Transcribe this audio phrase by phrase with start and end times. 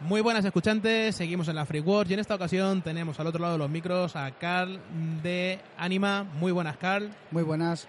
[0.00, 3.40] Muy buenas escuchantes, seguimos en la Free World y en esta ocasión tenemos al otro
[3.40, 4.78] lado de los micros a Carl
[5.22, 6.22] de Anima.
[6.38, 7.10] Muy buenas, Carl.
[7.30, 7.88] Muy buenas.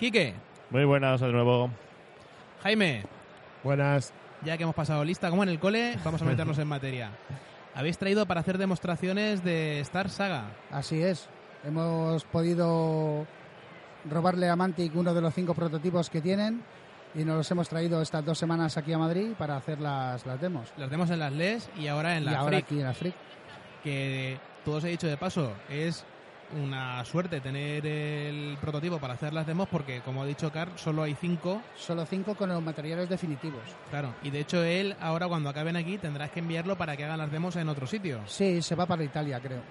[0.00, 0.32] Quique.
[0.70, 1.70] Muy buenas de nuevo.
[2.62, 3.04] Jaime.
[3.62, 4.14] Buenas.
[4.42, 7.10] Ya que hemos pasado lista como en el cole, vamos a meternos en materia.
[7.74, 10.44] Habéis traído para hacer demostraciones de Star Saga.
[10.70, 11.28] Así es.
[11.62, 13.26] Hemos podido
[14.10, 16.62] robarle a Mantic uno de los cinco prototipos que tienen
[17.14, 20.40] y nos los hemos traído estas dos semanas aquí a Madrid para hacer las, las
[20.40, 20.72] demos.
[20.76, 22.94] Las demos en las LES y ahora en la y ahora Freak, aquí en la
[22.94, 23.14] Freak.
[23.82, 26.04] que todo se ha dicho de paso, es
[26.62, 31.02] una suerte tener el prototipo para hacer las demos porque, como ha dicho Carl, solo
[31.02, 31.62] hay cinco.
[31.76, 33.62] Solo cinco con los materiales definitivos.
[33.90, 37.18] Claro, y de hecho él ahora cuando acaben aquí tendrás que enviarlo para que hagan
[37.18, 38.20] las demos en otro sitio.
[38.26, 39.62] Sí, se va para Italia, creo.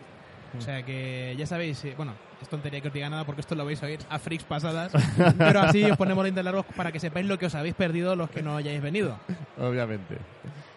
[0.57, 3.55] O sea que ya sabéis, eh, bueno, es tontería que os diga nada porque esto
[3.55, 4.91] lo vais a oír a freaks pasadas,
[5.37, 8.29] pero así os ponemos los largos para que sepáis lo que os habéis perdido los
[8.29, 9.17] que no hayáis venido.
[9.57, 10.17] Obviamente.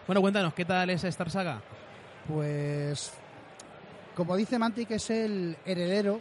[0.07, 1.61] Bueno, cuéntanos, ¿qué tal es Star Saga?
[2.27, 3.13] Pues,
[4.15, 6.19] como dice Mantic, es el heredero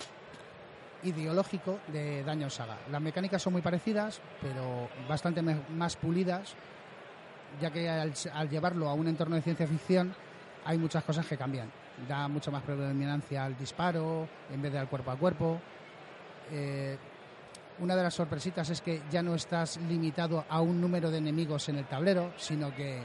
[1.03, 2.77] ideológico de Dungeon Saga.
[2.91, 6.55] Las mecánicas son muy parecidas, pero bastante más pulidas,
[7.61, 10.15] ya que al, al llevarlo a un entorno de ciencia ficción
[10.65, 11.71] hay muchas cosas que cambian.
[12.09, 15.61] Da mucha más predominancia al disparo en vez de al cuerpo a cuerpo.
[16.51, 16.97] Eh,
[17.79, 21.69] una de las sorpresitas es que ya no estás limitado a un número de enemigos
[21.69, 23.03] en el tablero, sino que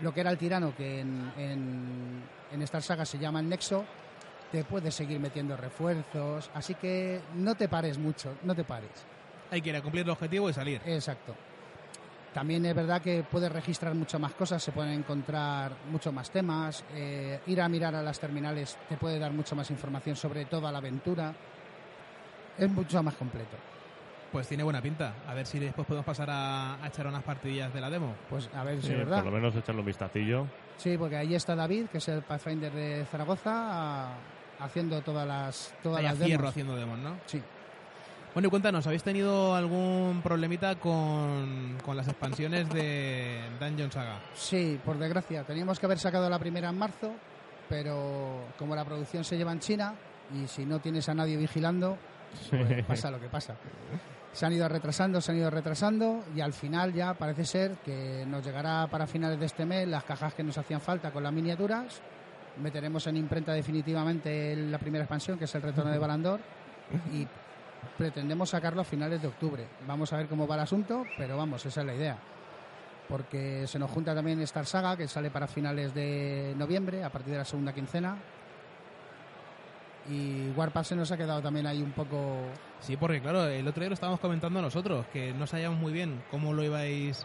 [0.00, 3.84] lo que era el tirano, que en, en, en Star Saga se llama el Nexo,
[4.50, 8.90] te puedes seguir metiendo refuerzos, así que no te pares mucho, no te pares.
[9.50, 10.80] Hay que ir a cumplir el objetivo y salir.
[10.84, 11.34] Exacto.
[12.34, 16.82] También es verdad que puedes registrar muchas más cosas, se pueden encontrar muchos más temas,
[16.94, 20.72] eh, ir a mirar a las terminales te puede dar mucha más información sobre toda
[20.72, 21.34] la aventura.
[22.56, 23.56] Es mucho más completo.
[24.30, 25.12] Pues tiene buena pinta.
[25.28, 28.14] A ver si después podemos pasar a, a echar unas partidillas de la demo.
[28.30, 29.16] Pues a ver si Sí, es verdad.
[29.22, 30.46] por lo menos echarle un vistacillo.
[30.78, 34.14] Sí, porque ahí está David, que es el Pathfinder de Zaragoza, a-
[34.60, 36.48] haciendo todas las todas las demos.
[36.48, 37.16] haciendo demos, ¿no?
[37.26, 37.42] Sí.
[38.34, 44.20] Bueno, y cuéntanos, ¿habéis tenido algún problemita con, con las expansiones de Dungeon Saga?
[44.32, 45.44] Sí, por desgracia.
[45.44, 47.12] Teníamos que haber sacado la primera en marzo,
[47.68, 49.94] pero como la producción se lleva en China
[50.34, 51.98] y si no tienes a nadie vigilando,
[52.48, 53.54] pues pasa lo que pasa.
[54.32, 58.24] Se han ido retrasando, se han ido retrasando y al final ya parece ser que
[58.26, 61.34] nos llegará para finales de este mes las cajas que nos hacían falta con las
[61.34, 62.00] miniaturas.
[62.62, 66.40] Meteremos en imprenta definitivamente la primera expansión, que es el retorno de Balandor,
[67.12, 67.26] y
[67.98, 69.66] pretendemos sacarlo a finales de octubre.
[69.86, 72.18] Vamos a ver cómo va el asunto, pero vamos, esa es la idea.
[73.08, 77.32] Porque se nos junta también Star Saga, que sale para finales de noviembre, a partir
[77.32, 78.16] de la segunda quincena.
[80.10, 82.46] Y Warpath se nos ha quedado también ahí un poco
[82.80, 86.22] Sí, porque claro, el otro día lo estábamos comentando nosotros, que no sabíamos muy bien
[86.30, 87.24] cómo lo ibais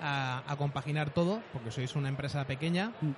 [0.00, 3.10] a, a compaginar todo, porque sois una empresa pequeña Mm.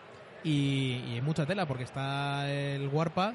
[0.44, 3.34] y, y hay mucha tela, porque está el Warpath,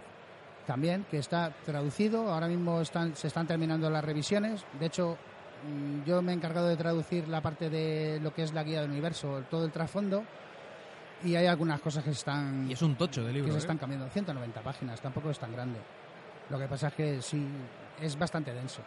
[0.70, 2.32] también, que está traducido.
[2.32, 4.64] Ahora mismo están, se están terminando las revisiones.
[4.80, 5.18] De hecho,
[5.68, 8.82] mm, yo me he encargado de traducir la parte de lo que es la guía
[8.82, 10.24] del universo, todo el trasfondo.
[11.24, 13.52] Y hay algunas cosas que están, y es un tocho de que libro.
[13.52, 13.62] se ¿eh?
[13.62, 14.08] están cambiando.
[14.10, 15.80] 190 páginas, tampoco es tan grande.
[16.52, 17.44] Lo que pasa es que sí,
[18.00, 18.84] es bastante denso.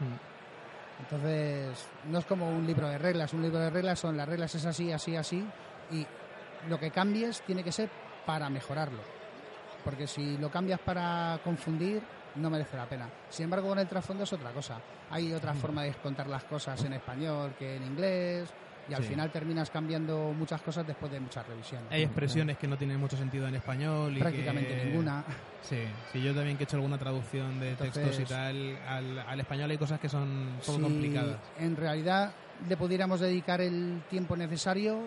[0.00, 1.02] Mm.
[1.02, 3.34] Entonces, no es como un libro de reglas.
[3.34, 5.46] Un libro de reglas son las reglas es así, así, así.
[5.90, 6.06] Y
[6.70, 7.90] lo que cambies tiene que ser
[8.24, 9.15] para mejorarlo.
[9.86, 12.02] Porque si lo cambias para confundir,
[12.34, 13.08] no merece la pena.
[13.30, 14.80] Sin embargo, con el trasfondo es otra cosa.
[15.12, 18.50] Hay otra forma de contar las cosas en español que en inglés.
[18.88, 19.10] Y al Sí.
[19.10, 21.86] final terminas cambiando muchas cosas después de muchas revisiones.
[21.92, 24.16] Hay expresiones que no tienen mucho sentido en español.
[24.16, 25.24] Y Prácticamente que- ninguna.
[25.62, 25.78] Sí,
[26.12, 29.40] sí, yo también que he hecho alguna traducción de Entonces- textos y tal, al, al
[29.40, 31.36] español hay cosas que son un poco si complicadas.
[31.60, 32.32] en realidad
[32.68, 35.00] le pudiéramos dedicar el tiempo necesario,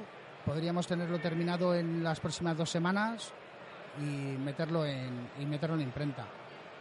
[0.46, 3.34] podríamos tenerlo terminado en las próximas dos semanas
[4.00, 6.26] y meterlo en, y meterlo en imprenta.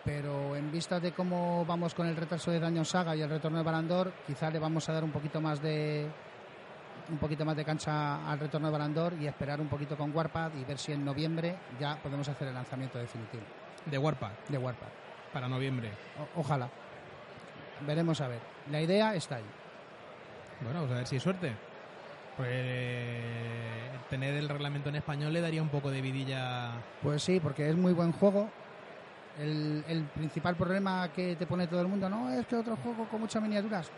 [0.04, 3.58] Pero en vista de cómo vamos con el retraso de Dungeon Saga y el retorno
[3.58, 6.06] de Balandor, quizá le vamos a dar un poquito más de
[7.10, 10.54] un poquito más de cancha al retorno de Balandor y esperar un poquito con Warpath
[10.56, 13.42] y ver si en noviembre ya podemos hacer el lanzamiento definitivo
[13.86, 14.92] De Warpath, de Warpath.
[15.32, 15.90] para noviembre.
[16.36, 16.68] O- ojalá.
[17.86, 18.40] Veremos a ver.
[18.70, 19.44] La idea está ahí.
[20.60, 21.52] Bueno, pues a ver si hay suerte.
[22.38, 26.70] Pues tener el reglamento en español le daría un poco de vidilla.
[27.02, 28.48] Pues sí, porque es muy buen juego.
[29.38, 33.06] El, el principal problema que te pone todo el mundo, no, es que otro juego
[33.08, 33.88] con muchas miniaturas.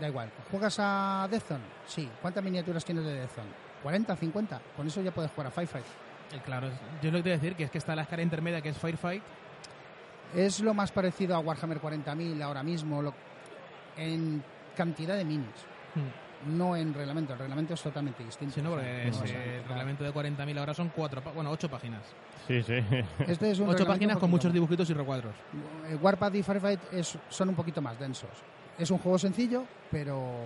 [0.00, 0.30] Da igual.
[0.50, 1.64] ¿Juegas a Death Zone?
[1.86, 2.08] Sí.
[2.20, 3.48] ¿Cuántas miniaturas tienes de Death Zone?
[3.84, 4.60] ¿40, 50?
[4.76, 5.84] Con eso ya puedes jugar a Firefight.
[6.32, 6.68] Eh, Claro,
[7.00, 8.70] yo lo que te voy a decir, que es que está la escala intermedia que
[8.70, 9.22] es Firefight.
[10.34, 13.14] Es lo más parecido a Warhammer 40.000 ahora mismo lo-
[13.96, 14.42] en
[14.76, 15.46] cantidad de minis.
[15.94, 16.25] Hmm.
[16.46, 17.32] No en reglamento.
[17.32, 18.54] El reglamento es totalmente distinto.
[18.54, 19.24] Sí, no, O sea, porque no
[19.62, 22.02] el reglamento de 40.000 ahora son cuatro, bueno, ocho páginas.
[22.46, 22.74] Sí, sí.
[23.26, 25.34] Este es un Ocho páginas un con muchos dibujitos y recuadros.
[25.88, 28.30] Eh, Warpath y Firefight es- son un poquito más densos.
[28.78, 30.44] Es un juego sencillo, pero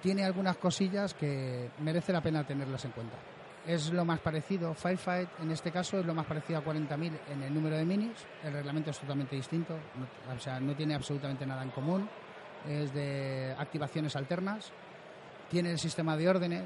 [0.00, 3.16] tiene algunas cosillas que merece la pena tenerlas en cuenta.
[3.64, 7.42] Es lo más parecido, Firefight en este caso es lo más parecido a 40.000 en
[7.44, 8.16] el número de minis.
[8.42, 12.08] El reglamento es totalmente distinto, no- o sea, no tiene absolutamente nada en común.
[12.68, 14.72] Es de activaciones alternas.
[15.52, 16.62] Tiene el sistema de órdenes,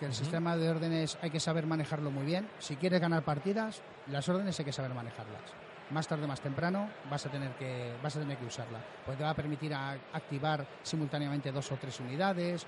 [0.00, 2.48] que el sistema de órdenes hay que saber manejarlo muy bien.
[2.58, 5.42] Si quieres ganar partidas, las órdenes hay que saber manejarlas.
[5.90, 8.78] Más tarde o más temprano vas a tener que vas a tener que usarla.
[9.04, 12.64] Pues te va a permitir a- activar simultáneamente dos o tres unidades,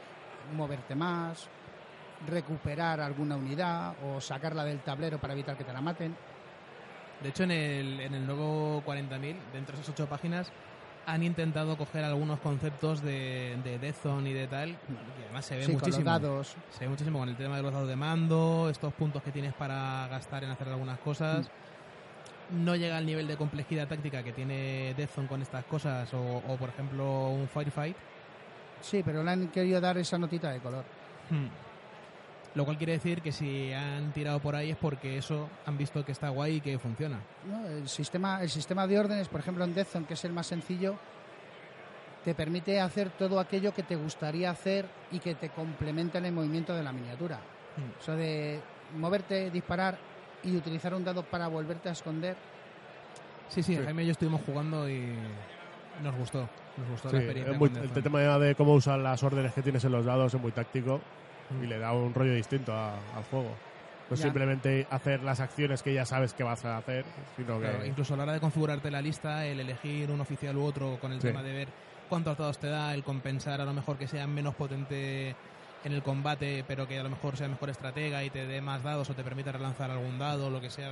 [0.55, 1.49] moverte más,
[2.29, 6.15] recuperar alguna unidad o sacarla del tablero para evitar que te la maten.
[7.23, 10.51] De hecho, en el, en el nuevo 40.000, dentro de esas ocho páginas,
[11.07, 14.77] han intentado coger algunos conceptos de, de Death Zone y de tal, y
[15.25, 16.05] además se ve Sí, con muchísimo.
[16.05, 16.57] los dados.
[16.71, 19.53] Se ve muchísimo con el tema de los dados de mando, estos puntos que tienes
[19.55, 21.51] para gastar en hacer algunas cosas.
[22.51, 26.43] No llega al nivel de complejidad táctica que tiene Death Zone con estas cosas, o,
[26.47, 27.97] o, por ejemplo un Firefight.
[28.81, 30.85] Sí, pero le han querido dar esa notita de color.
[31.31, 31.47] Hmm.
[32.55, 36.05] Lo cual quiere decir que si han tirado por ahí es porque eso han visto
[36.05, 37.19] que está guay y que funciona.
[37.49, 37.67] ¿no?
[37.67, 40.47] El, sistema, el sistema de órdenes, por ejemplo, en Death Zone, que es el más
[40.49, 40.97] sencillo,
[42.25, 46.33] te permite hacer todo aquello que te gustaría hacer y que te complementa en el
[46.33, 47.39] movimiento de la miniatura.
[48.01, 48.61] Eso de
[48.99, 49.97] moverte, disparar
[50.45, 52.37] y utilizar un dado para volverte a esconder.
[53.49, 53.83] Sí, sí, Sí.
[53.83, 55.15] Jaime y yo estuvimos jugando y
[56.03, 56.49] nos gustó.
[56.77, 57.59] Nos gustó Sí, la experiencia.
[57.59, 60.53] muy- el tema de cómo usar las órdenes que tienes en los dados es muy
[60.53, 61.01] táctico Mm.
[61.63, 63.51] Y le da un rollo distinto a- al juego.
[64.11, 64.23] No Ya.
[64.25, 67.05] simplemente hacer las acciones que ya sabes que vas a hacer,
[67.37, 67.69] sino que...
[67.69, 70.99] Claro, incluso a la hora de configurarte la lista, el elegir un oficial u otro
[71.01, 71.29] con el Sí.
[71.29, 71.69] tema de ver
[72.09, 75.35] cuántos dados te da, el compensar a lo mejor que sea menos potente
[75.85, 78.83] en el combate, pero que a lo mejor sea mejor estratega y te dé más
[78.83, 80.91] dados o te permita relanzar algún dado, lo que sea.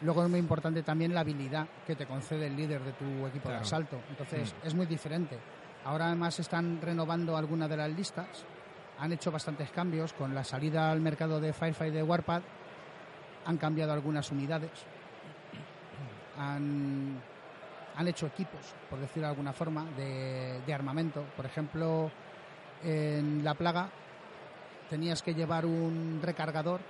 [0.00, 3.48] Luego es muy importante también la habilidad que te concede el líder de tu equipo
[3.50, 3.60] de Claro.
[3.60, 4.00] asalto.
[4.08, 4.66] Entonces Mm.
[4.66, 5.36] es muy diferente.
[5.84, 8.44] Ahora además están renovando algunas de las listas.
[8.98, 12.42] Han hecho bastantes cambios con la salida al mercado de Firefight de Warpath.
[13.46, 14.70] Han cambiado algunas unidades.
[16.38, 17.20] Han,
[17.96, 21.24] han hecho equipos, por decirlo de alguna forma, de, de armamento.
[21.36, 22.10] Por ejemplo,
[22.84, 23.88] en La Plaga
[24.88, 26.80] tenías que llevar un recargador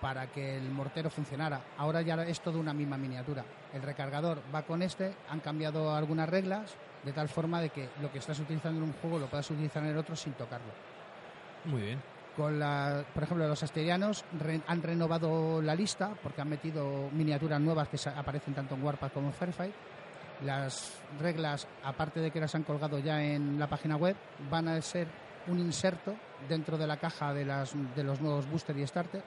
[0.00, 1.60] para que el mortero funcionara.
[1.76, 3.44] Ahora ya es todo una misma miniatura.
[3.72, 6.74] El recargador va con este, han cambiado algunas reglas
[7.04, 9.82] de tal forma de que lo que estás utilizando en un juego lo puedas utilizar
[9.82, 10.72] en el otro sin tocarlo.
[11.68, 12.02] Muy bien.
[12.36, 17.60] Con la, por ejemplo, los asterianos re- han renovado la lista porque han metido miniaturas
[17.60, 19.74] nuevas que aparecen tanto en Warpath como en Firefight.
[20.44, 24.14] Las reglas, aparte de que las han colgado ya en la página web,
[24.48, 25.08] van a ser
[25.48, 26.14] un inserto
[26.48, 29.22] dentro de la caja de, las, de los nuevos booster y starter.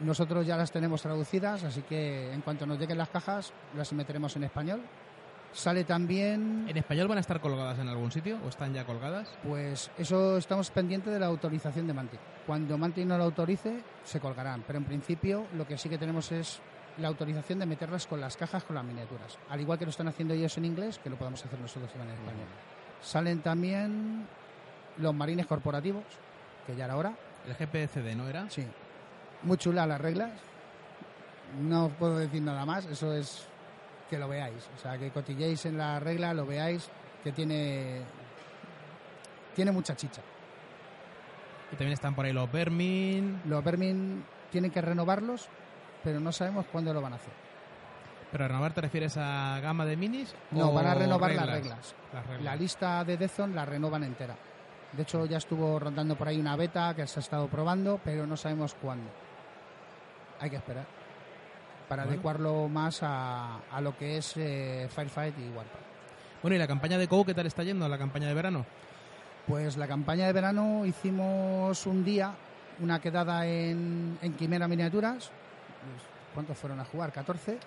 [0.00, 4.36] Nosotros ya las tenemos traducidas, así que en cuanto nos lleguen las cajas, las meteremos
[4.36, 4.82] en español.
[5.52, 9.28] Sale también ¿En español van a estar colgadas en algún sitio o están ya colgadas?
[9.46, 12.20] pues eso estamos pendientes de la autorización de Mantic.
[12.46, 14.64] Cuando Mantic no lo autorice, se colgarán.
[14.66, 16.60] Pero en principio lo que sí que tenemos es
[16.98, 19.38] la autorización de meterlas con las cajas con las miniaturas.
[19.50, 22.14] Al igual que lo están haciendo ellos en inglés, que lo podemos hacer nosotros también
[22.14, 22.48] en español.
[23.02, 24.26] Salen también
[24.98, 26.04] los marines corporativos,
[26.66, 27.12] que ya era hora.
[27.46, 28.48] El GPCD, ¿no era?
[28.48, 28.66] Sí.
[29.42, 30.30] Muy chulas las reglas.
[31.60, 32.86] No puedo decir nada más.
[32.86, 33.46] Eso es
[34.12, 34.68] que lo veáis.
[34.76, 36.86] O sea, que cotilléis en la regla, lo veáis,
[37.24, 38.02] que tiene
[39.54, 40.20] tiene mucha chicha.
[41.72, 43.40] Y también están por ahí los Vermin.
[43.46, 45.48] Los Vermin tienen que renovarlos,
[46.04, 47.32] pero no sabemos cuándo lo van a hacer.
[48.30, 50.34] ¿Pero a renovar te refieres a gama de minis?
[50.50, 51.94] No, o van a renovar las reglas.
[52.12, 52.44] Las reglas.
[52.44, 54.36] La lista de Deathzone la renovan entera.
[54.92, 58.26] De hecho, ya estuvo rondando por ahí una beta que se ha estado probando, pero
[58.26, 59.08] no sabemos cuándo.
[60.38, 61.01] Hay que esperar
[61.92, 62.14] para Bueno.
[62.14, 65.80] adecuarlo más a, a lo que es eh, Firefight y Warpath.
[66.40, 67.86] Bueno, ¿y la campaña de COU qué tal está yendo?
[67.86, 68.64] ¿La campaña de verano?
[69.46, 72.32] Pues la campaña de verano hicimos un día
[72.80, 75.26] una quedada en, en Quimera Miniaturas.
[75.28, 77.12] Pues, ¿Cuántos fueron a jugar?
[77.12, 77.58] 14.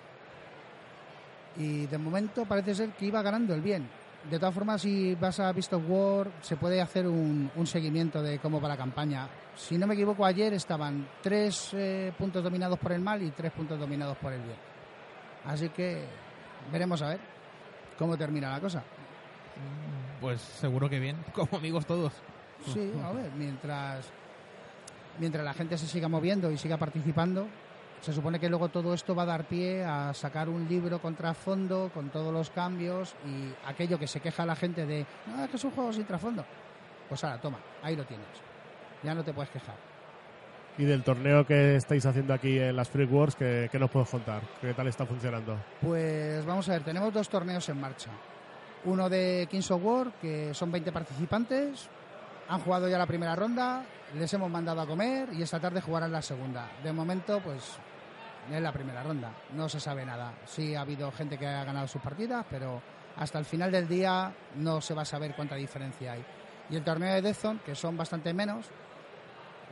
[1.58, 3.88] Y de momento parece ser que iba ganando el bien.
[4.30, 8.20] De todas formas, si vas a Beast of War, se puede hacer un, un seguimiento
[8.20, 9.28] de cómo va la campaña.
[9.54, 13.52] Si no me equivoco, ayer estaban tres eh, puntos dominados por el mal y tres
[13.52, 14.56] puntos dominados por el bien.
[15.44, 16.04] Así que
[16.72, 17.20] veremos a ver
[17.96, 18.82] cómo termina la cosa.
[20.20, 22.12] Pues seguro que bien, como amigos todos.
[22.72, 24.06] Sí, a ver, mientras,
[25.20, 27.46] mientras la gente se siga moviendo y siga participando,
[28.00, 31.14] se supone que luego todo esto va a dar pie a sacar un libro con
[31.14, 35.50] trasfondo, con todos los cambios y aquello que se queja la gente de, no, es
[35.50, 36.44] que es un juego sin trasfondo.
[37.08, 38.26] Pues ahora, toma, ahí lo tienes.
[39.02, 39.76] Ya no te puedes quejar.
[40.78, 44.10] Y del torneo que estáis haciendo aquí en las Free Wars, ¿qué, qué nos puedes
[44.10, 44.42] contar?
[44.60, 45.56] ¿Qué tal está funcionando?
[45.80, 48.10] Pues vamos a ver, tenemos dos torneos en marcha.
[48.84, 51.88] Uno de Kings of War, que son 20 participantes,
[52.48, 53.84] han jugado ya la primera ronda,
[54.14, 56.70] les hemos mandado a comer y esta tarde jugarán la segunda.
[56.82, 57.76] De momento, pues
[58.52, 60.32] es la primera ronda, no se sabe nada.
[60.44, 62.80] Sí ha habido gente que ha ganado sus partidas, pero
[63.16, 66.24] hasta el final del día no se va a saber cuánta diferencia hay.
[66.70, 68.66] Y el torneo de Deathzone, que son bastante menos,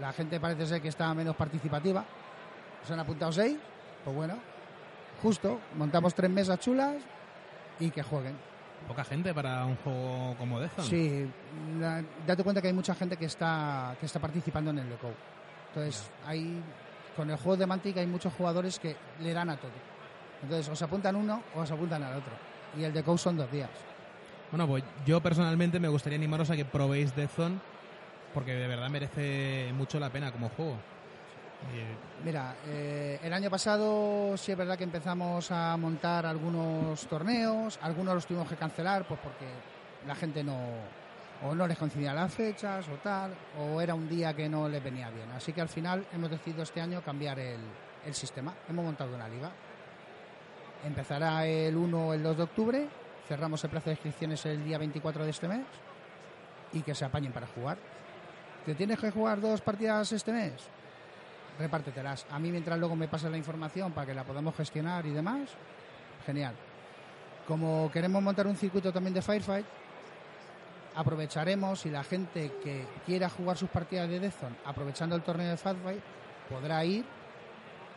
[0.00, 2.04] la gente parece ser que está menos participativa.
[2.84, 3.56] Se han apuntado seis,
[4.04, 4.34] pues bueno,
[5.22, 6.96] justo, montamos tres mesas chulas
[7.78, 8.53] y que jueguen.
[8.88, 10.88] Poca gente para un juego como Deathzone.
[10.88, 11.26] Sí,
[11.80, 15.10] la- date cuenta que hay mucha gente que está, que está participando en el Deco.
[15.68, 16.60] Entonces, hay,
[17.16, 19.70] con el juego de Mantic hay muchos jugadores que le dan a todo.
[20.42, 22.32] Entonces, os apuntan uno o os apuntan al otro.
[22.78, 23.70] Y el Deco son dos días.
[24.50, 27.58] Bueno, pues yo personalmente me gustaría animaros a que probéis Deathzone
[28.34, 30.76] porque de verdad merece mucho la pena como juego.
[32.24, 38.14] Mira, eh, el año pasado sí es verdad que empezamos a montar algunos torneos, algunos
[38.14, 39.46] los tuvimos que cancelar pues porque
[40.06, 40.58] la gente no
[41.42, 44.82] o no les coincidía las fechas o tal, o era un día que no les
[44.82, 45.30] venía bien.
[45.32, 47.60] Así que al final hemos decidido este año cambiar el,
[48.06, 48.54] el sistema.
[48.68, 49.50] Hemos montado una liga.
[50.84, 52.88] Empezará el 1 o el 2 de octubre,
[53.28, 55.66] cerramos el plazo de inscripciones el día 24 de este mes
[56.72, 57.78] y que se apañen para jugar.
[58.64, 60.52] ¿Te tienes que jugar dos partidas este mes?
[61.58, 62.26] Repártetelas.
[62.30, 65.50] A mí mientras luego me pases la información para que la podamos gestionar y demás,
[66.26, 66.54] genial.
[67.46, 69.66] Como queremos montar un circuito también de Firefight,
[70.94, 75.56] aprovecharemos y la gente que quiera jugar sus partidas de Deathzone aprovechando el torneo de
[75.56, 76.00] Firefight
[76.48, 77.04] podrá ir,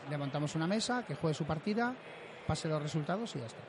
[0.10, 1.94] le montamos una mesa, que juegue su partida,
[2.46, 3.60] pase los resultados y ya está.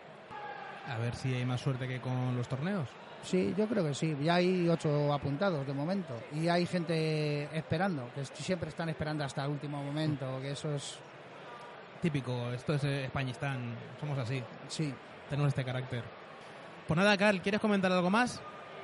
[0.93, 2.89] a ver si hay más suerte que con los torneos.
[3.23, 4.17] Sí, yo creo que sí.
[4.23, 6.15] Ya hay ocho apuntados de momento.
[6.35, 10.99] Y hay gente esperando, que siempre están esperando hasta el último momento, que eso es...
[12.01, 14.95] Típico, esto es eh, Españistán, somos así, Sí,
[15.29, 16.05] tenemos este carácter.
[16.87, 18.41] Pues nada, Carl, ¿quieres comentar algo más?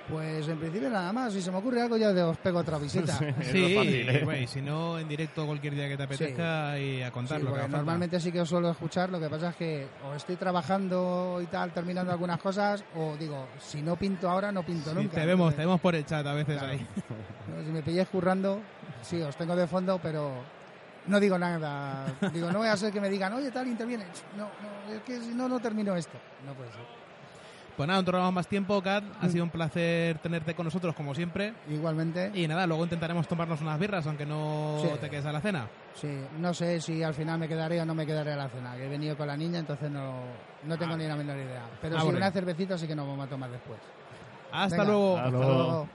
[0.08, 1.32] Pues en principio nada más.
[1.32, 3.18] Si se me ocurre algo ya os pego otra visita.
[3.18, 3.25] Sí.
[3.40, 4.20] Es Sí, fácil, ¿eh?
[4.25, 7.56] güey, si no, en directo cualquier día que te apetezca y a contarlo.
[7.68, 9.08] normalmente sí que os suelo escuchar.
[9.11, 13.46] Lo que pasa es que o estoy trabajando y tal, terminando algunas cosas, o digo,
[13.58, 15.14] si no pinto ahora, no pinto nunca.
[15.20, 16.73] te vemos, te vemos por el chat a veces Claro.
[16.73, 16.87] ahí.
[17.56, 17.64] ¿no?
[17.64, 18.61] Si me pilláis currando,
[19.02, 20.32] sí, os tengo de fondo, pero
[21.06, 22.06] no digo nada.
[22.32, 24.04] Digo, no voy a ser que me digan, oye, tal, interviene.
[24.37, 26.18] No, no, es que si no, no termino esto.
[26.46, 27.03] No puede ser.
[27.76, 29.02] Pues nada, no te robamos más tiempo, Kat.
[29.21, 29.31] Ha Mm.
[29.31, 31.54] sido un placer tenerte con nosotros, como siempre.
[31.69, 32.31] Igualmente.
[32.33, 34.88] Y nada, luego intentaremos tomarnos unas birras, aunque no Sí.
[35.00, 35.66] te quedes a la cena.
[35.95, 38.76] Sí, no sé si al final me quedaré o no me quedaré a la cena,
[38.76, 40.14] que he venido con la niña, entonces no,
[40.62, 40.97] no tengo Ah.
[40.97, 41.62] ni la menor idea.
[41.81, 42.19] Pero Ah, si bueno.
[42.19, 43.81] una cervecita sí que nos vamos a tomar después.
[44.52, 45.16] Hasta Venga, luego.
[45.19, 45.88] Hasta luego.